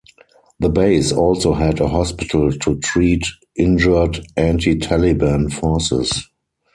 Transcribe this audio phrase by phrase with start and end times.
[0.59, 3.23] The base also had a hospital to treat
[3.55, 6.27] injured anti-Taliban forces.